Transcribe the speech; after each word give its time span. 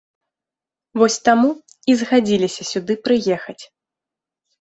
Вось 1.01 1.17
таму 1.27 1.49
і 1.93 1.97
згадзіліся 1.99 2.61
сюды 2.71 2.93
прыехаць. 3.09 3.59